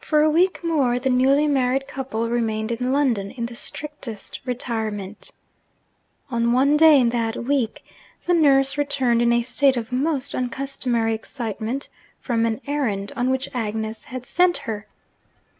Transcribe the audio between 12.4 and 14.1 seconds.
an errand on which Agnes